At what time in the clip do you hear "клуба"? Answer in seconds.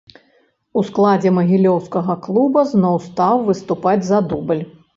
2.25-2.65